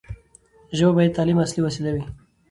ژبه 0.77 0.91
باید 0.95 1.11
د 1.13 1.15
تعلیم 1.17 1.37
اصلي 1.45 1.61
وسیله 1.63 1.89
وي. 1.95 2.03